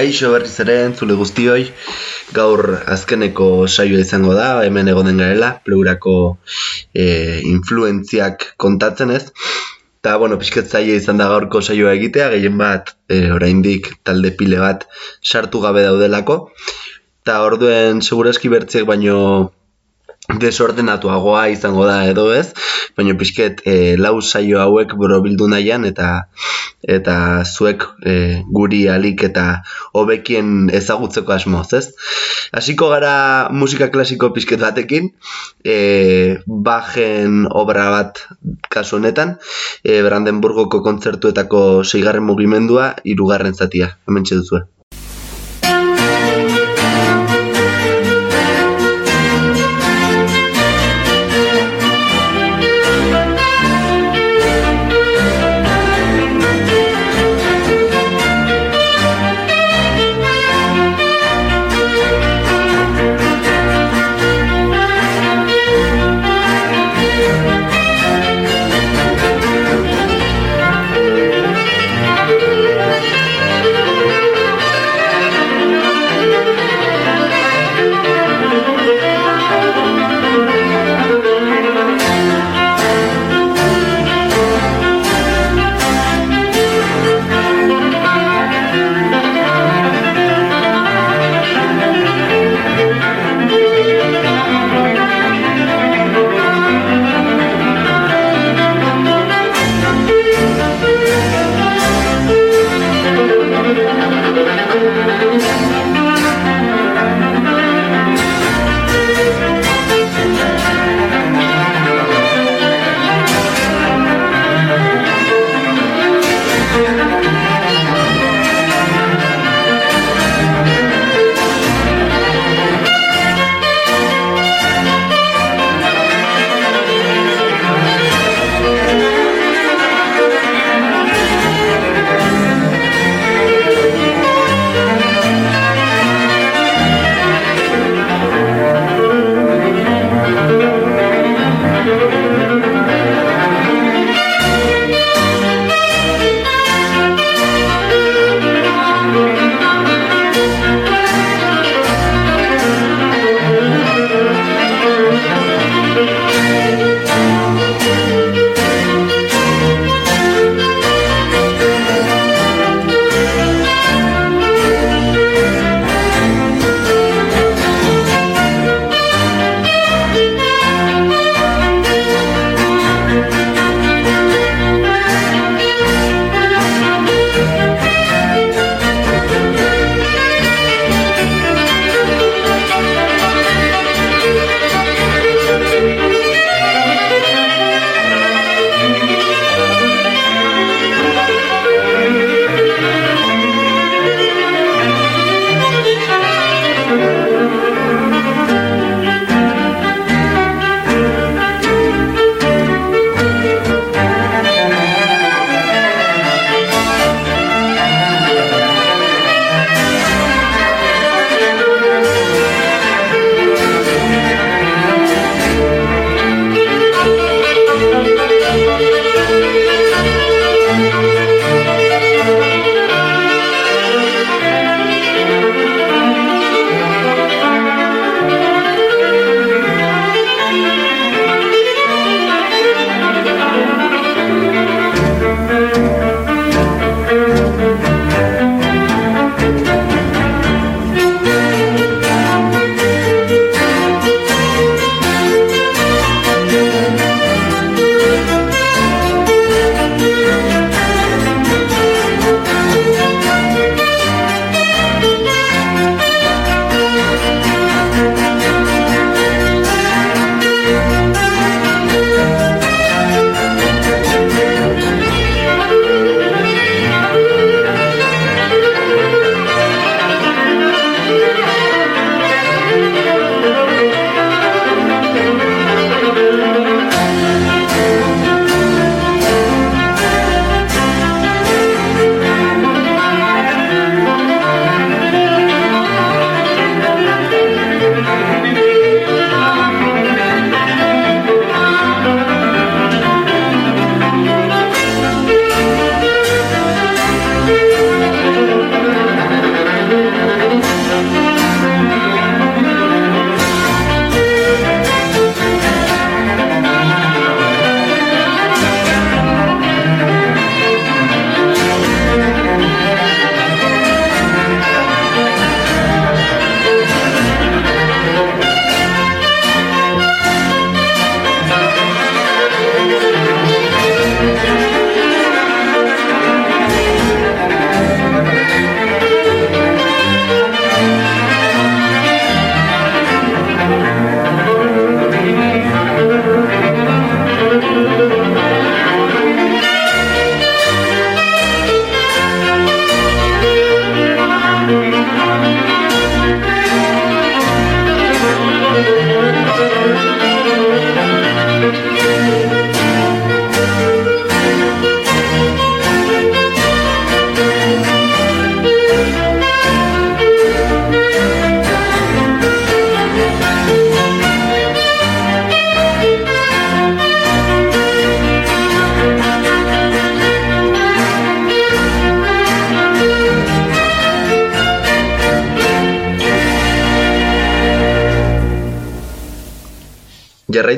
[0.00, 1.64] Kaixo berriz ere entzule guztioi,
[2.32, 2.60] gaur
[2.94, 6.14] azkeneko saioa izango da, hemen egonen garela, pleurako
[6.96, 7.04] e,
[7.50, 9.26] influentziak kontatzen ez.
[10.00, 14.62] Eta, bueno, pixket zaila izan da gaurko saioa egitea, gehien bat, e, oraindik talde pile
[14.64, 14.88] bat
[15.20, 16.38] sartu gabe daudelako.
[17.20, 19.20] Eta orduen segurazki bertziek baino
[20.38, 22.52] desordenatuagoa izango da edo ez,
[22.96, 26.10] baina pixket e, lau saio hauek borobildu nahian eta
[26.86, 28.14] eta zuek e,
[28.48, 29.44] guri alik eta
[29.92, 31.84] hobekien ezagutzeko asmoz, ez?
[32.56, 33.12] Hasiko gara
[33.52, 35.10] musika klasiko pixket batekin,
[35.64, 38.24] e, bajen obra bat
[38.72, 39.36] kasu honetan,
[39.84, 44.64] e, Brandenburgoko kontzertuetako seigarren mugimendua, hirugarren zatia, hemen txeduzue.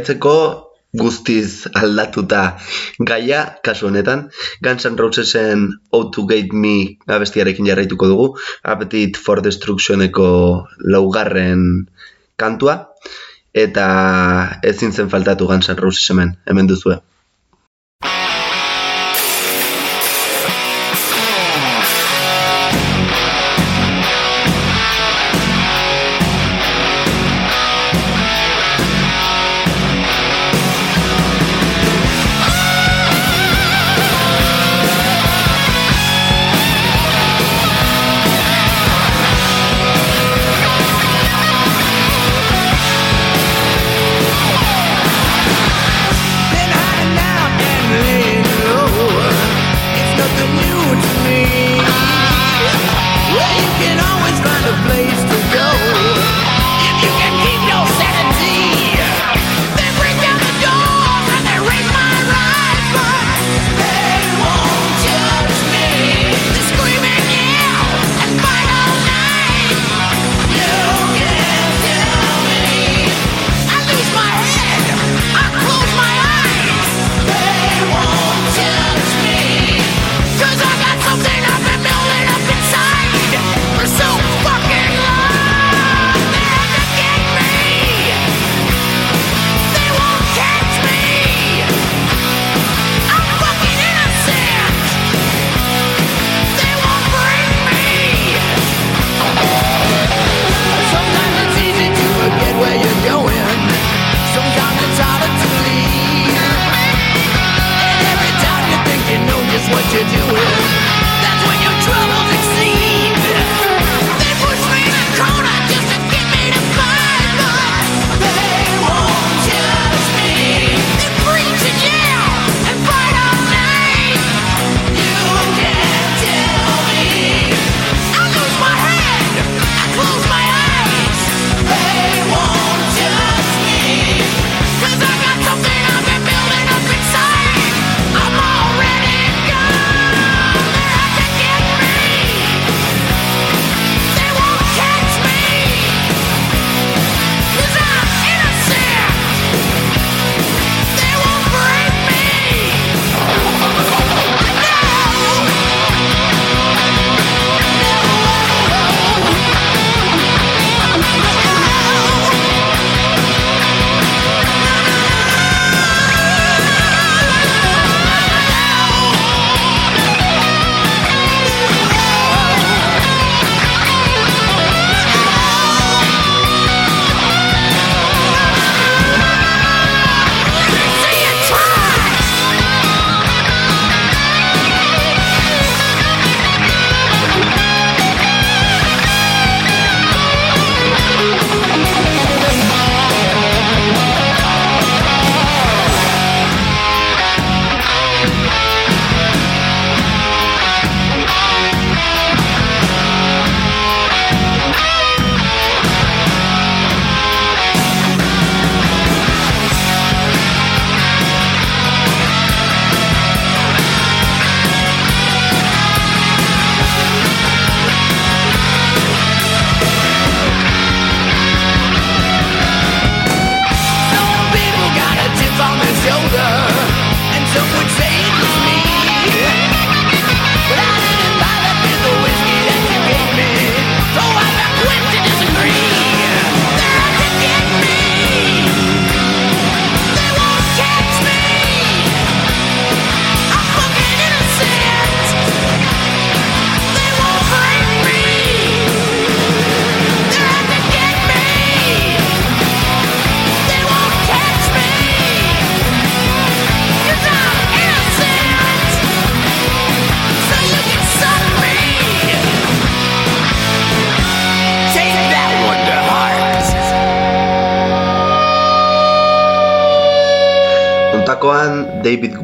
[0.03, 2.59] Jarraitzeko guztiz aldatuta
[3.01, 9.41] gaia, kasu honetan, Guns N' Rosesen How to Get Me abestiarekin jarraituko dugu, Appetite for
[9.41, 11.89] Destructioneko laugarren
[12.37, 12.93] kantua,
[13.55, 17.01] eta ezin zen faltatu Guns N' Roses hemen, hemen duzue.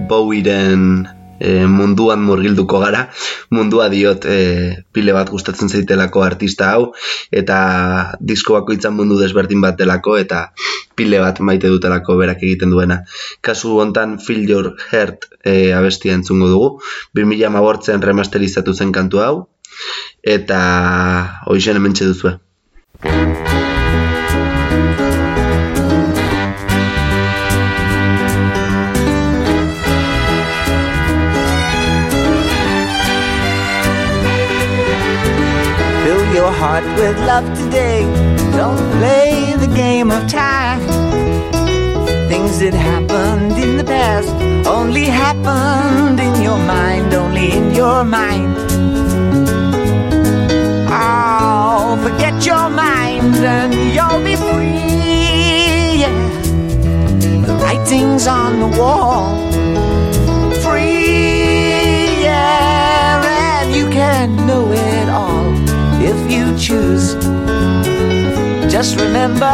[0.09, 1.07] Bowieren
[1.41, 3.07] e, munduan murgilduko gara,
[3.55, 4.39] mundua diot e,
[4.93, 6.93] pile bat gustatzen zaitelako artista hau,
[7.31, 7.59] eta
[8.21, 10.49] disko bakoitzan mundu desberdin bat delako, eta
[10.99, 13.03] pile bat maite dutelako berak egiten duena.
[13.41, 16.73] Kasu hontan Feel Your Heart e, abestia entzungo dugu,
[17.19, 19.37] 2000 mabortzen remasterizatu zen kantu hau,
[20.23, 20.59] eta
[21.47, 22.37] hoizen hemen duzu.
[36.85, 38.03] With love today.
[38.53, 40.81] Don't play the game of time.
[42.29, 44.29] Things that happened in the past
[44.67, 48.55] only happened in your mind, only in your mind.
[50.91, 56.01] Oh, forget your mind and you'll be free.
[56.03, 56.17] Yeah.
[57.47, 59.48] The writing's on the wall.
[66.31, 67.15] You choose.
[68.71, 69.51] Just remember,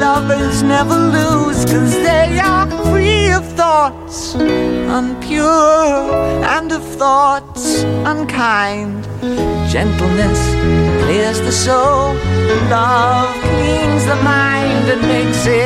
[0.00, 7.82] lovers never lose, cause they are free of thoughts unpure and of thoughts
[8.12, 9.04] unkind.
[9.70, 10.40] Gentleness
[11.02, 12.14] clears the soul,
[12.70, 15.65] love cleans the mind and makes it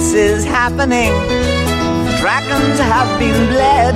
[0.00, 1.12] happiness is happening.
[2.20, 3.94] Dragons have been bled.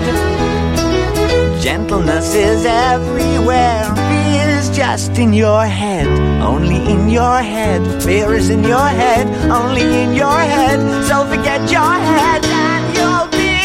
[1.62, 3.84] Gentleness is everywhere.
[3.94, 6.06] Fear is just in your head,
[6.42, 8.02] only in your head.
[8.02, 10.80] Fear is in your head, only in your head.
[11.08, 13.56] So forget your head and you'll be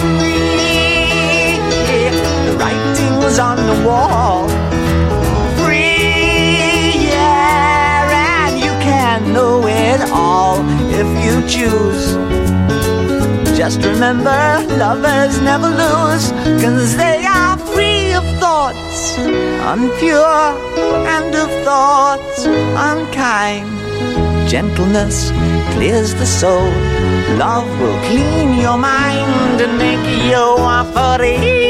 [0.00, 1.58] free.
[2.46, 4.59] The writing was on the wall.
[11.02, 12.04] If you choose.
[13.56, 14.40] Just remember,
[14.84, 16.26] lovers never lose,
[16.62, 19.16] cause they are free of thoughts
[19.72, 20.50] unpure
[21.16, 22.44] and of thoughts
[22.90, 23.68] unkind.
[24.48, 25.30] Gentleness
[25.74, 26.70] clears the soul,
[27.38, 30.44] love will clean your mind and make you
[30.76, 31.69] a free.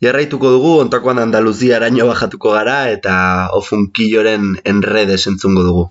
[0.00, 3.14] Jarraituko dugu, ontakoan Andaluzia araño bajatuko gara eta
[3.58, 5.90] ofunkilloren enrede sentzungo dugu.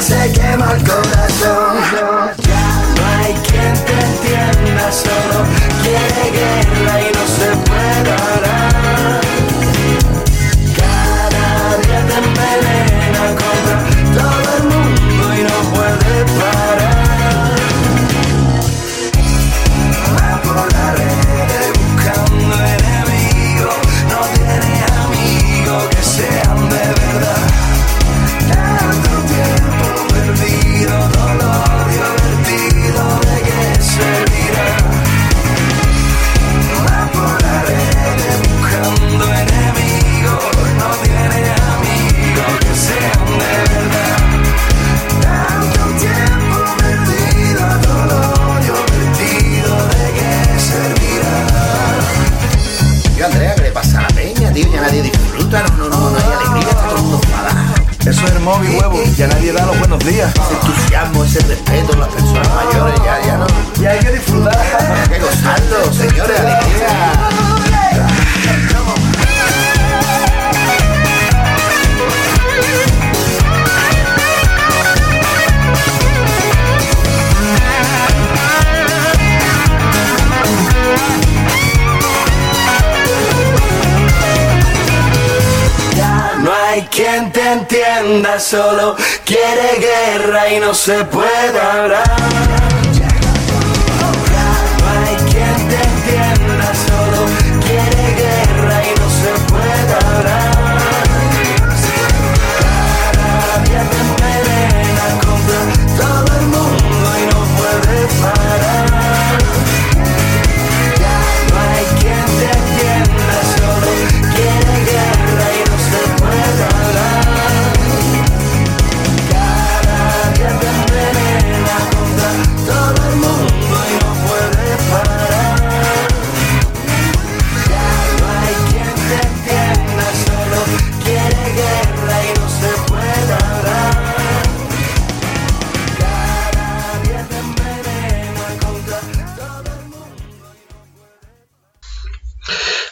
[0.00, 2.15] se quema el corazón.
[88.06, 92.65] Entienda, solo quiere guerra y no se puede hablar.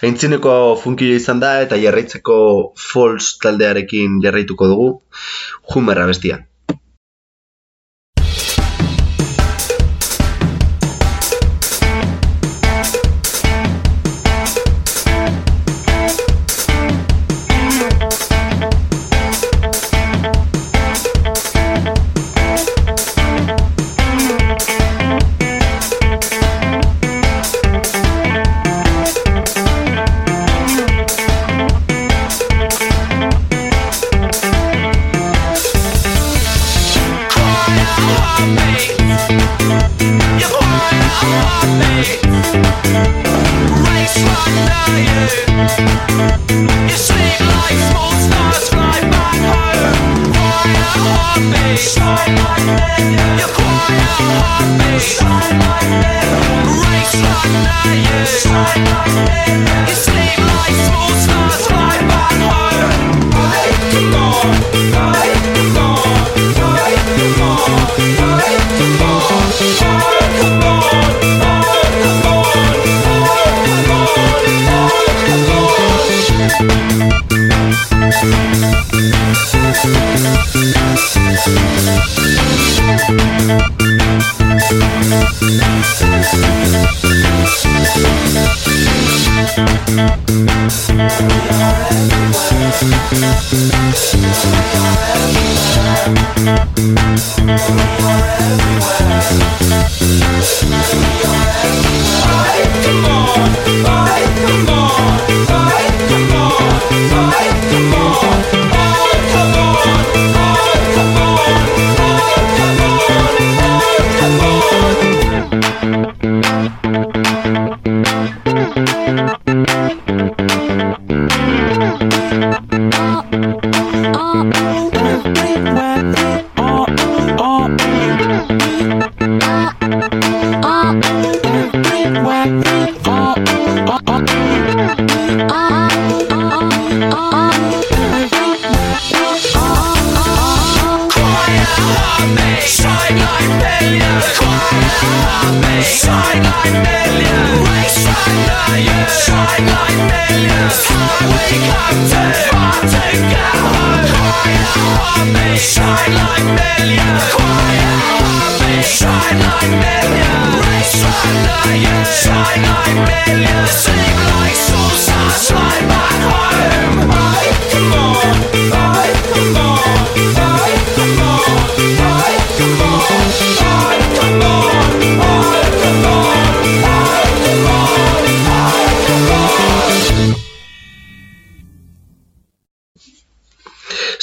[0.05, 2.37] Aintzineko funkio izan da eta jarraitzeko
[2.87, 4.89] Falls taldearekin jarraituko dugu
[5.75, 6.43] Hummerra bestia.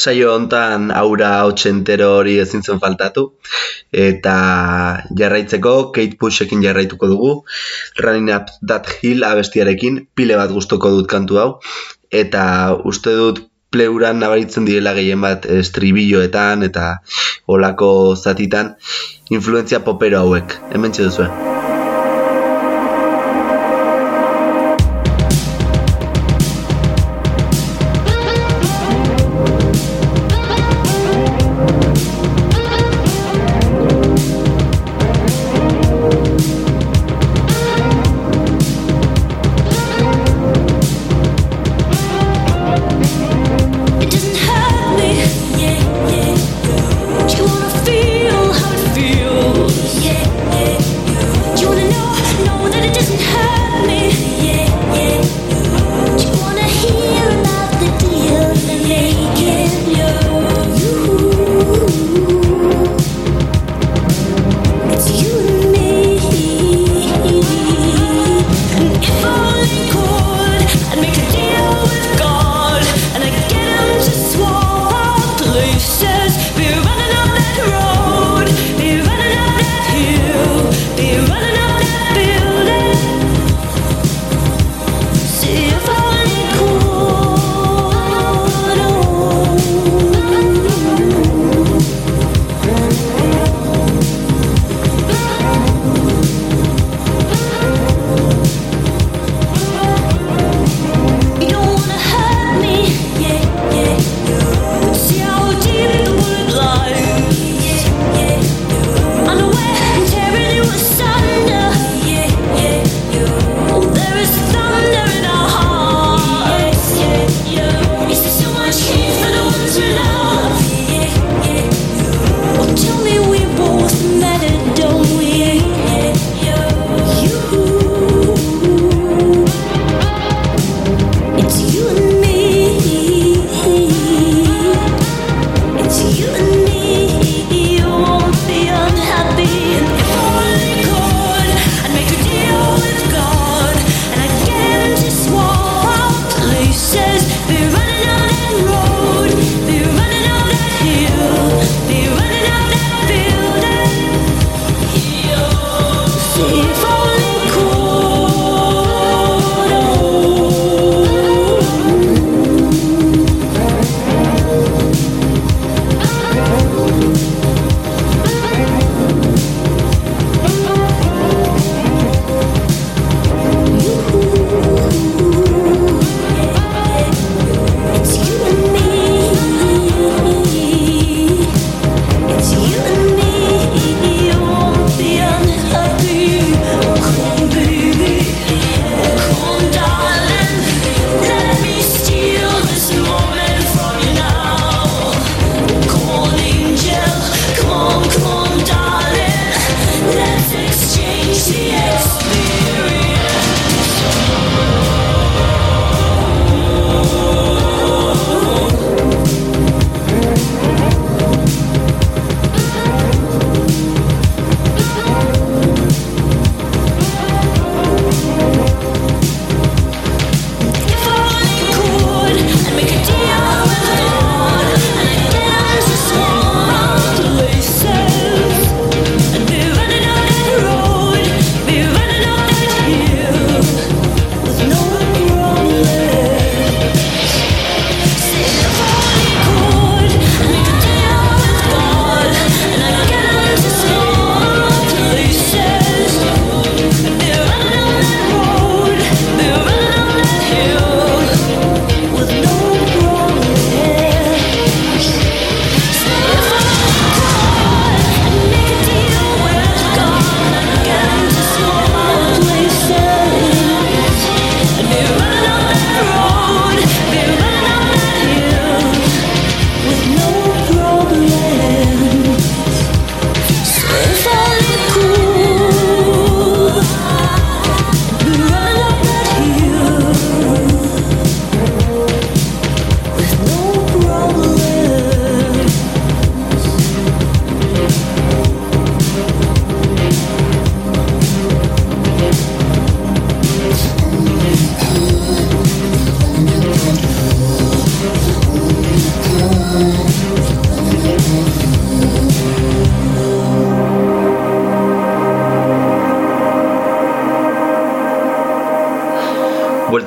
[0.01, 3.27] Saio hontan aura hotxentero hori ezin zen faltatu.
[4.07, 4.35] Eta
[5.21, 7.31] jarraitzeko Kate Bushekin jarraituko dugu.
[8.03, 11.49] Running Up That Hill abestiarekin pile bat gustoko dut kantu hau.
[12.23, 12.43] Eta
[12.93, 16.89] uste dut pleuran nabaritzen direla gehien bat estribilloetan eta
[17.47, 18.75] olako zatitan
[19.29, 20.59] influentzia popero hauek.
[20.75, 21.50] Hemen duzue.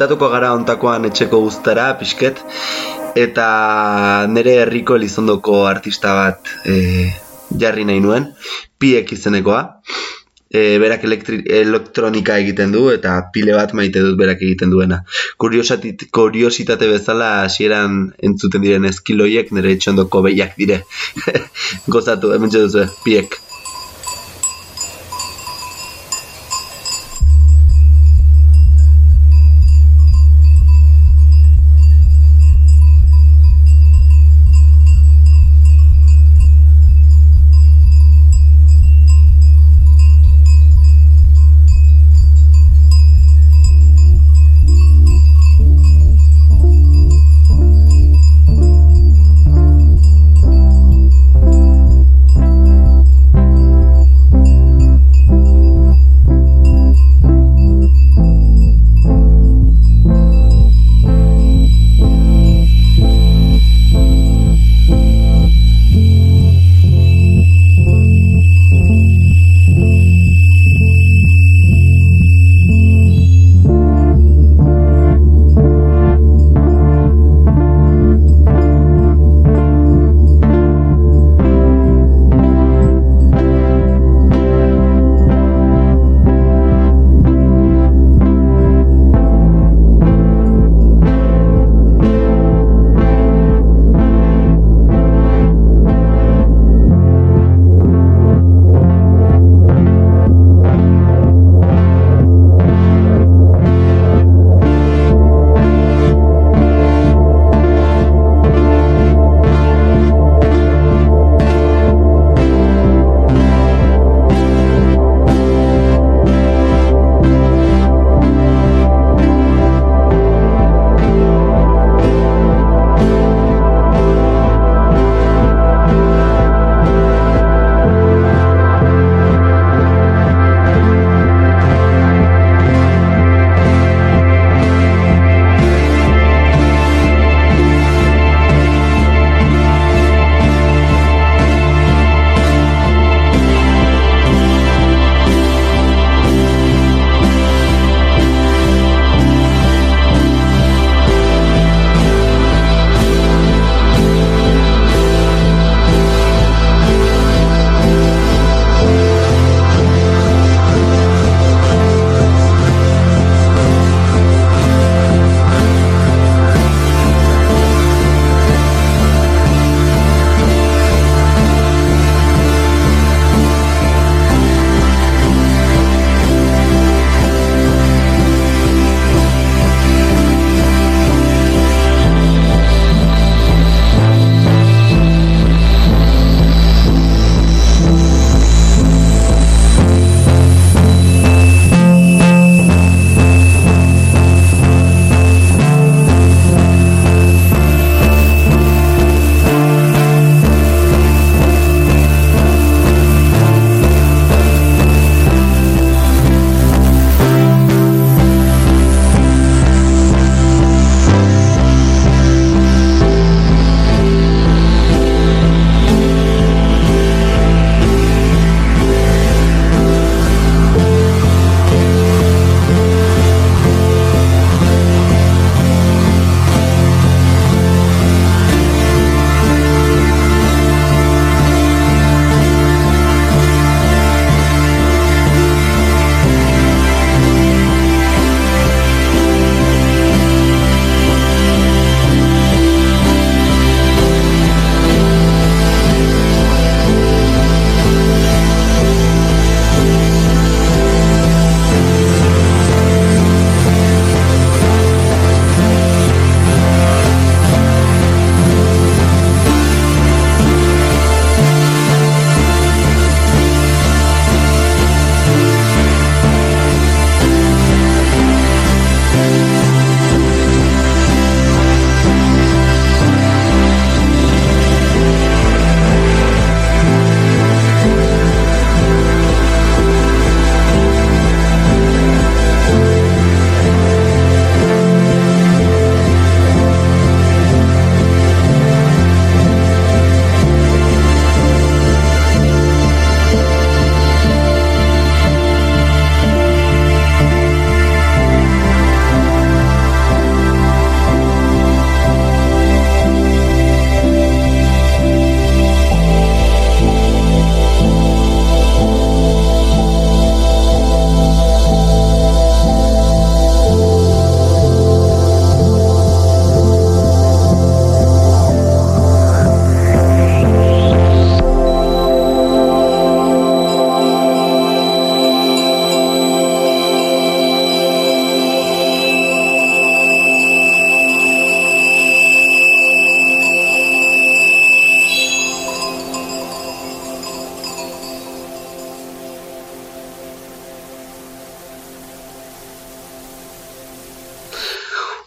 [0.05, 2.41] Bueltatuko gara ontakoan etxeko guztara, pixket,
[3.17, 7.09] eta nire herriko elizondoko artista bat e,
[7.57, 8.27] jarri nahi nuen,
[8.77, 9.63] piek izenekoa,
[10.53, 15.01] e, berak elektri, elektronika egiten du eta pile bat maite dut berak egiten duena.
[15.41, 20.83] Kuriosatit, kuriositate bezala hasieran entzuten diren eskiloiek nire etxondoko behiak dire.
[21.97, 23.41] Gozatu, hemen duzu, piek.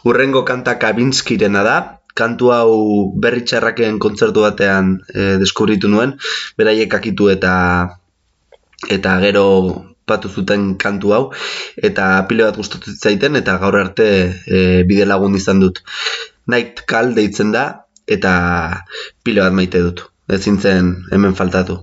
[0.08, 1.78] Urrengo kanta Kabinskirena da,
[2.18, 2.74] kantu hau
[3.24, 6.16] berri txarraken kontzertu batean e, deskubritu nuen,
[6.58, 7.54] beraiek akitu eta
[8.94, 9.46] eta gero
[10.08, 11.24] batu zuten kantu hau
[11.90, 14.08] eta pile bat gustatu zaiten eta gaur arte
[14.48, 15.84] e, bide lagun izan dut.
[16.48, 17.66] Night Call deitzen da
[18.08, 18.34] eta
[19.24, 20.08] pile bat maite dut.
[20.38, 21.82] Ezin zen hemen faltatu.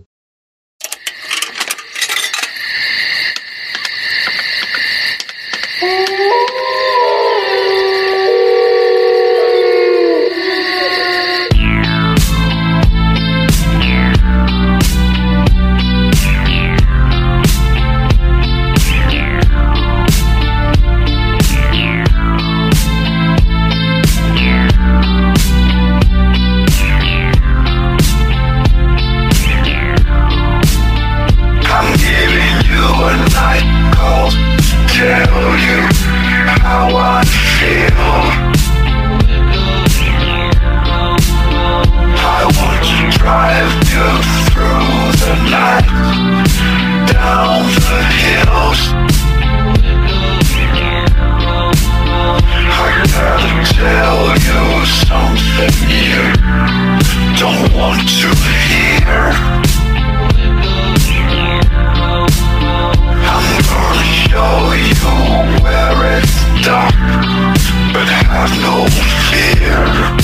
[68.34, 68.88] Have no
[69.30, 70.23] fear.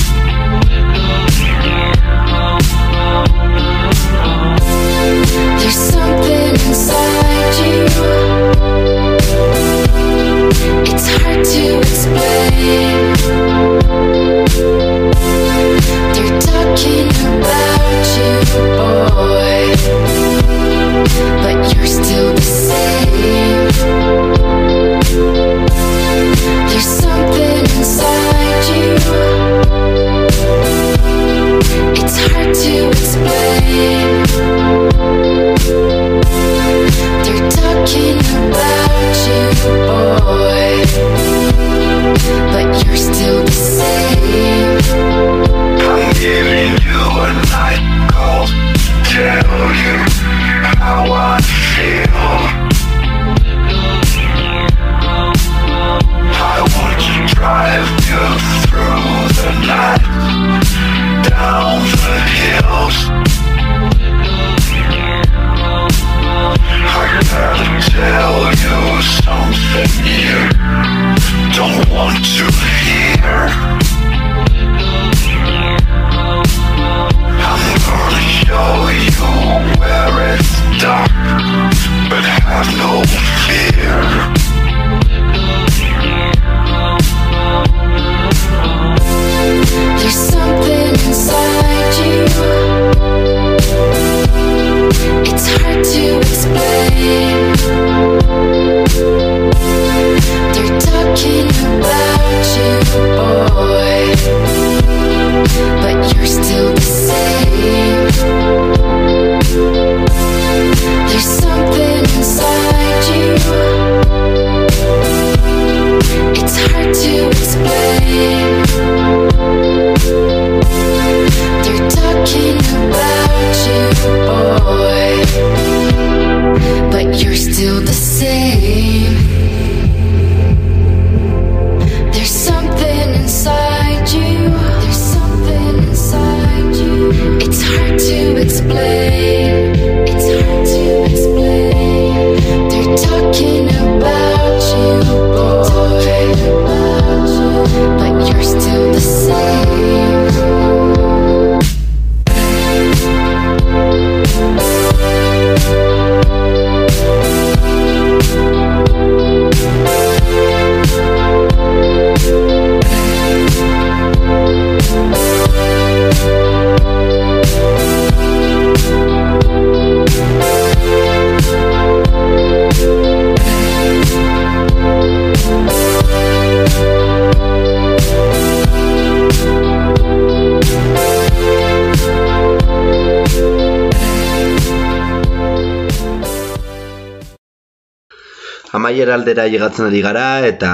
[188.91, 190.71] amaier aldera llegatzen ari gara eta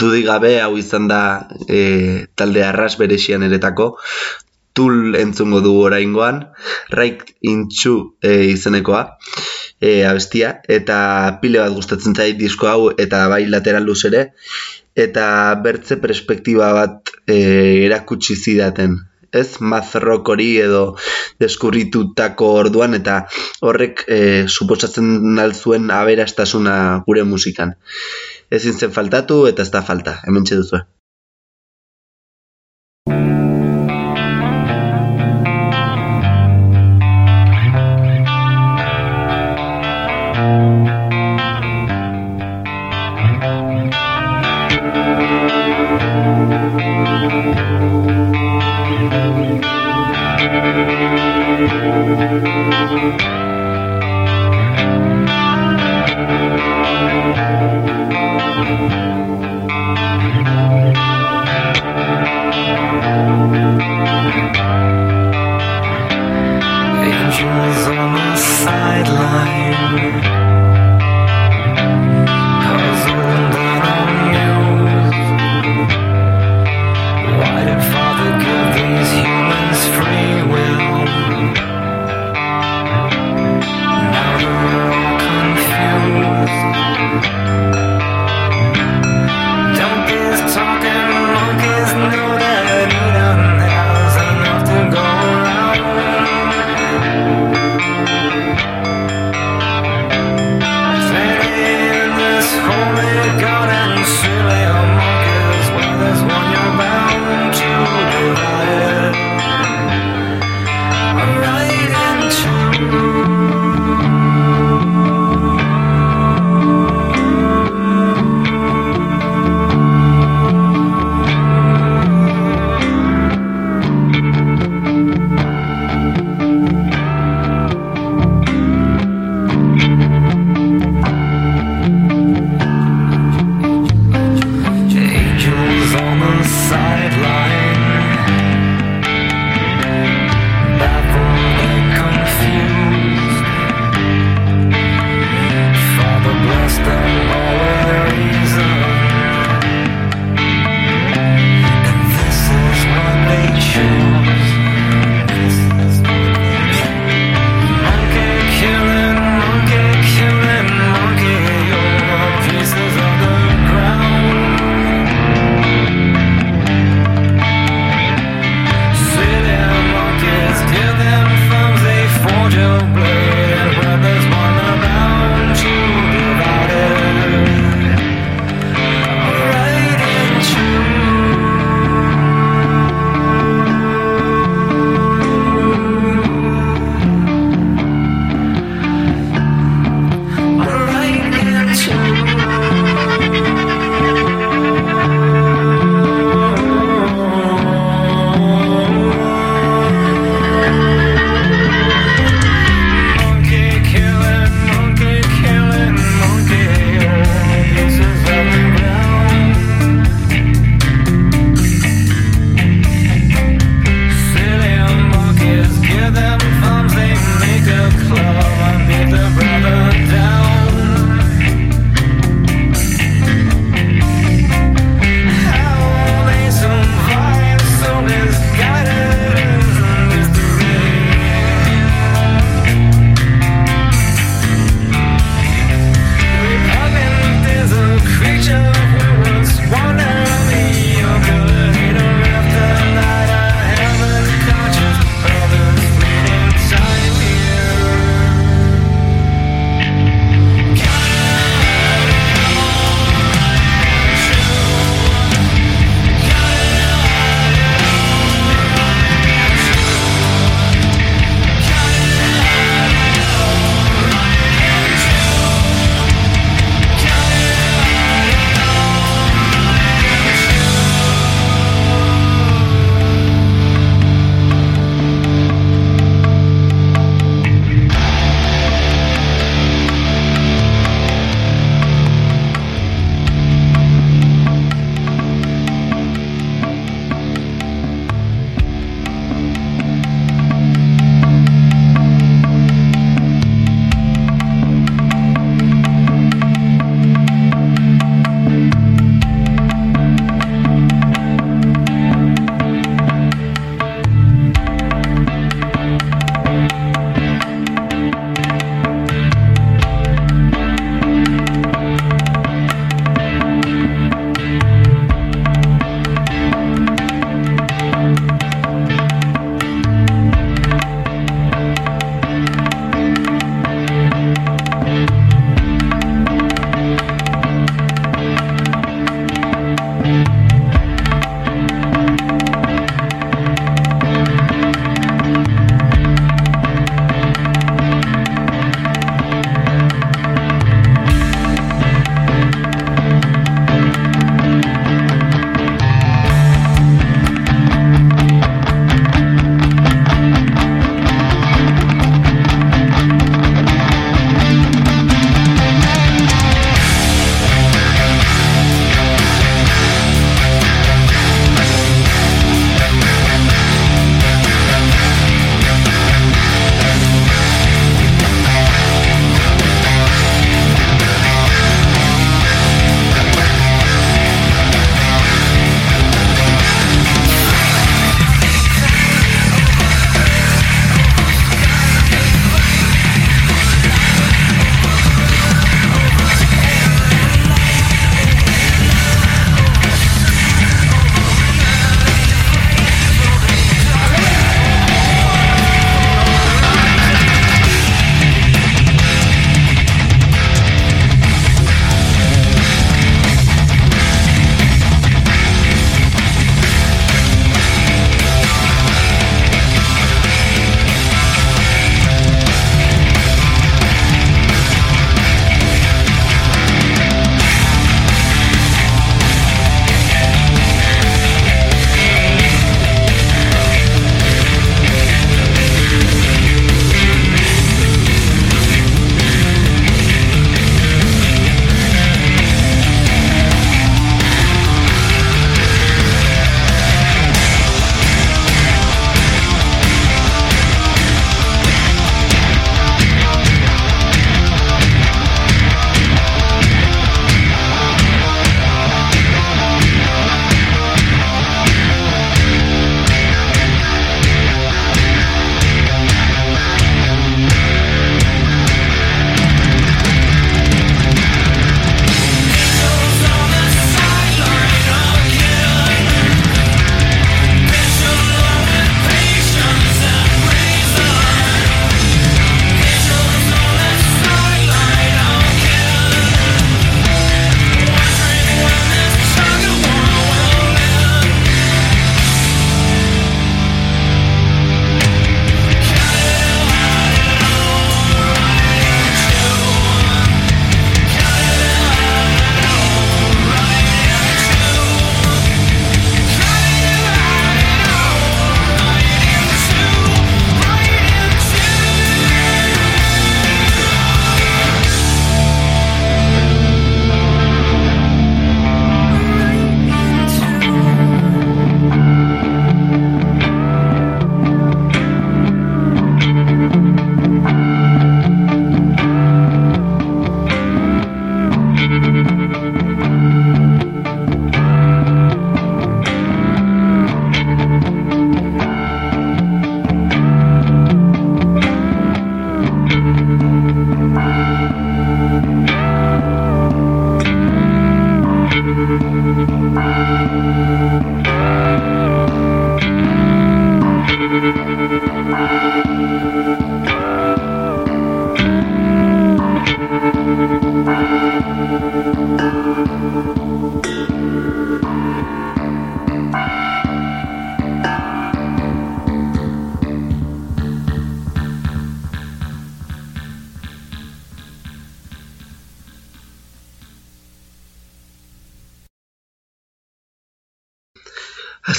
[0.00, 3.96] dudik gabe hau izan da e, talde arras beresian eretako
[4.76, 6.42] tul entzungo dugu oraingoan
[6.92, 9.16] Raik Intxu e, izenekoa
[9.80, 10.98] e, abestia eta
[11.40, 14.28] pile bat gustatzen zait disko hau eta bai lateral luz ere
[14.94, 17.38] eta bertze perspektiba bat e,
[17.86, 18.98] erakutsi zidaten
[19.32, 20.82] ez mazrok hori edo
[21.40, 23.20] deskurritutako orduan eta
[23.60, 26.76] horrek e, suposatzen nalzuen aberastasuna
[27.06, 27.74] gure musikan.
[28.50, 30.84] Ezin zen faltatu eta ez da falta, hemen txeduzue.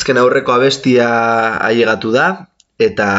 [0.10, 1.07] Azken aurreko abestia
[1.62, 2.24] ailegatu da,
[2.82, 3.10] eta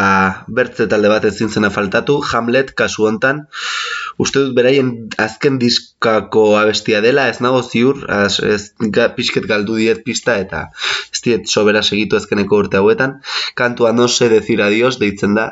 [0.56, 3.44] bertze talde bat ezin zena faltatu, Hamlet kasu hontan.
[4.18, 4.90] Uste dut beraien
[5.26, 10.64] azken diskako abestia dela, ez nago ziur, az, ez ga, pixket galdu diet pista eta
[11.14, 13.20] ez diet sobera segitu azkeneko urte hauetan.
[13.54, 15.46] Kantua no se decir adios deitzen da,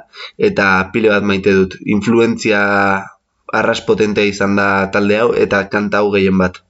[0.51, 1.79] eta pile bat maite dut.
[1.87, 2.65] Influentzia
[3.63, 6.65] arras potentea izan da talde hau, eta kanta hau gehien bat.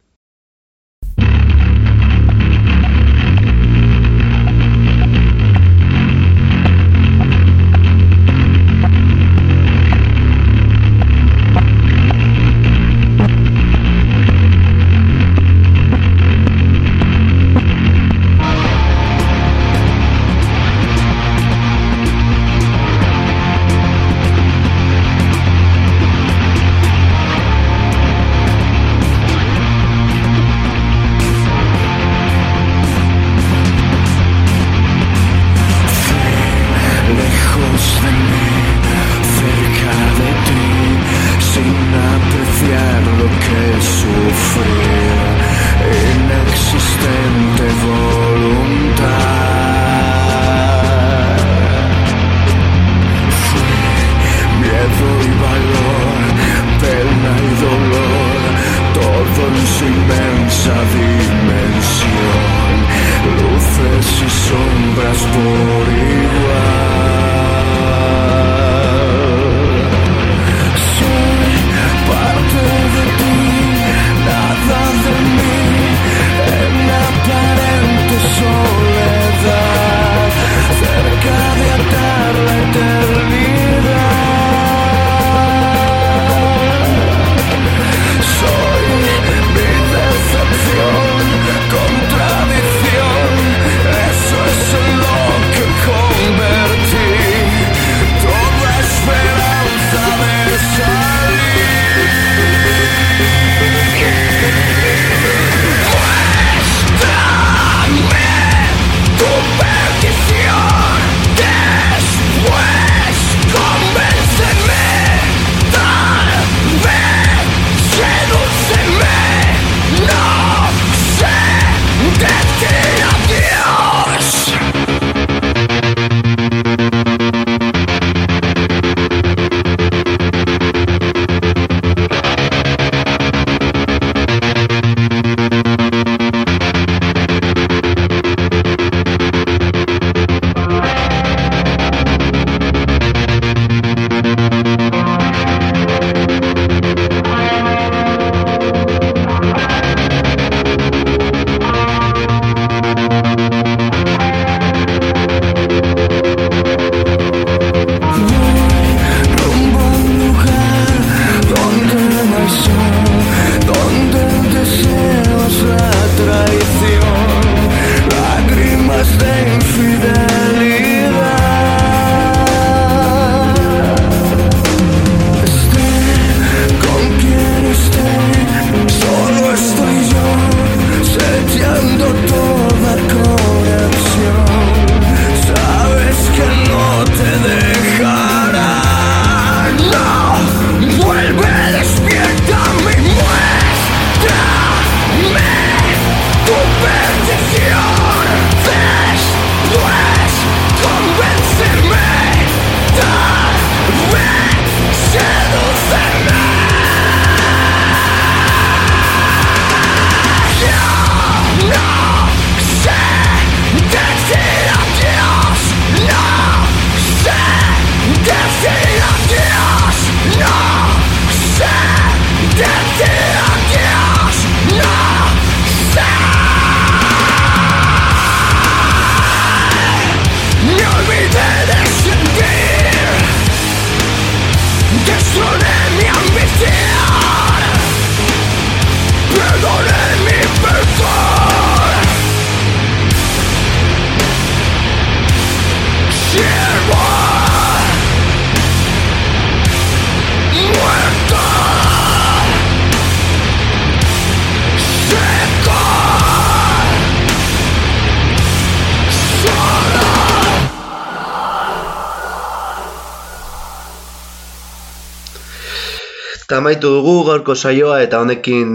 [266.69, 268.73] Amaitu dugu gaurko saioa eta honekin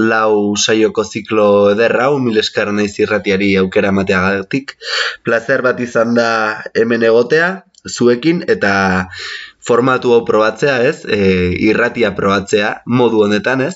[0.00, 4.70] lau saioko ziklo ederra hau, mil esker naiz irratiari aukera emateagatik.
[5.28, 6.28] Plazer bat izan da
[6.72, 7.50] hemen egotea,
[7.84, 8.72] zuekin, eta
[9.60, 11.02] formatu hau probatzea, ez?
[11.04, 11.18] E,
[11.68, 13.74] irratia probatzea, modu honetan, ez?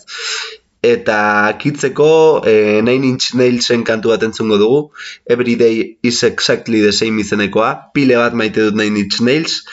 [0.80, 1.18] Eta
[1.60, 2.08] kitzeko
[2.48, 2.54] e,
[2.86, 4.78] Nine Inch Nailsen kantu bat entzungo dugu
[5.26, 9.64] Every day is exactly the same izenekoa Pile bat maite dut Nine Inch Nails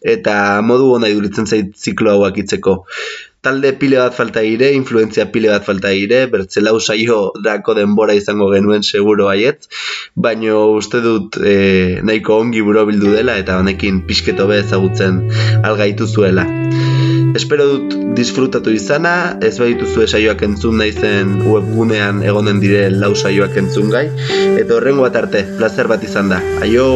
[0.00, 2.78] Eta modu hona iduritzen zait ziklo hauak itzeko
[3.44, 8.48] Talde pile bat falta ire, influentzia pile bat falta ire Bertzelau saio dako denbora izango
[8.54, 9.68] genuen seguro baiet
[10.16, 15.20] Baino uste dut e, nahiko ongi burobildu dela Eta honekin pixketo be ezagutzen
[15.62, 16.48] algaitu zuela
[17.34, 23.90] Espero dut disfrutatu izana, ez badituzue saioak entzun naizen webgunean egonen dire lau saioak entzun
[23.90, 24.06] gai,
[24.54, 26.42] eta horrengo bat arte, plazer bat izan da.
[26.62, 26.92] Aio!